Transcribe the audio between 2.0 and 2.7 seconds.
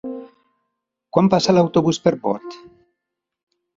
per Bot?